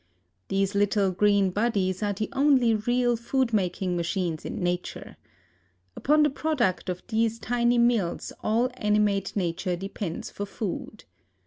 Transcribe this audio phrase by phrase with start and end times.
[0.47, 5.15] These little green bodies are the only real food making machines in nature.
[5.95, 11.03] Upon the product of these tiny mills all animate nature depends for food.